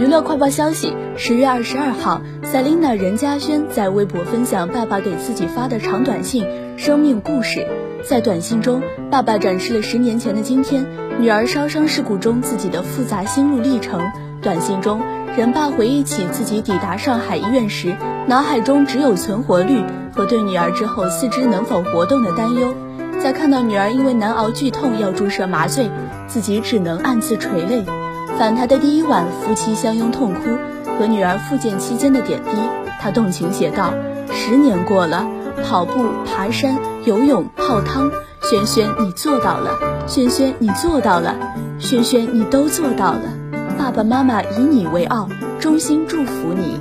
[0.00, 6.42] 娱乐快报消息：十月二十二号，Selina 任嘉萱在微博分享爸爸给自己发的长短信
[6.78, 7.60] 《生命故事》。
[8.08, 10.86] 在短信中，爸爸展示了十年前的今天，
[11.18, 14.00] 女儿烧伤事故中自己的复杂心路历程。
[14.40, 15.02] 短信中，
[15.36, 17.94] 任爸回忆起自己抵达上海医院时，
[18.26, 22.72] 脑海中只有存活率和对女儿之后四肢能否活动的担忧。
[23.22, 25.90] 在看到女儿因为难熬剧痛要注射麻醉，
[26.26, 27.84] 自己只能暗自垂泪。
[28.40, 30.56] 返台的第一晚，夫妻相拥痛哭，
[30.98, 32.50] 和女儿复健期间的点滴，
[32.98, 33.92] 他动情写道
[34.32, 35.26] ：“十年过了，
[35.62, 41.36] 跑步、爬山、游泳、泡汤，轩轩你做到了，轩轩你做到了，
[41.78, 43.20] 轩轩你都做到了，
[43.78, 46.80] 爸爸妈妈以你为傲，衷心祝福你。”